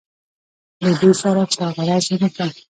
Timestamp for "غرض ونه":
1.77-2.29